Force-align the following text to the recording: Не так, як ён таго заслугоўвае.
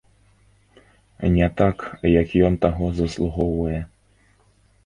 Не 1.35 1.49
так, 1.59 1.77
як 2.21 2.33
ён 2.49 2.57
таго 2.65 2.85
заслугоўвае. 3.01 3.81